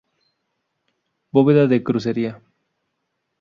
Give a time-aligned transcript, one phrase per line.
[1.35, 2.33] Bóveda de crucería.